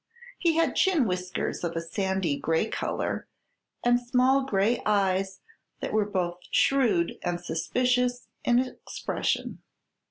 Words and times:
He 0.39 0.55
had 0.55 0.75
chin 0.75 1.05
whiskers 1.05 1.63
of 1.63 1.75
a 1.75 1.79
sandy 1.79 2.35
gray 2.35 2.67
color 2.67 3.27
and 3.85 3.99
small 3.99 4.43
gray 4.43 4.81
eyes 4.83 5.41
that 5.79 5.93
were 5.93 6.09
both 6.09 6.39
shrewd 6.49 7.19
and 7.21 7.39
suspicious 7.39 8.27
in 8.43 8.57
expression. 8.57 9.61